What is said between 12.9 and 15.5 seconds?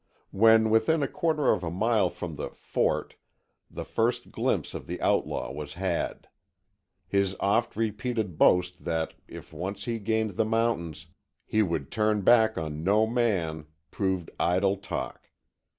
man, proved idle talk.